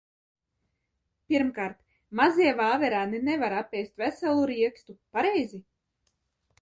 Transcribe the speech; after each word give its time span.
Pirmkārt, 1.33 1.77
mazie 2.21 2.55
vāverēni 2.61 3.21
nevar 3.29 3.57
apēst 3.61 4.03
veselu 4.05 4.49
riekstu, 4.55 4.97
pareizi? 5.19 5.61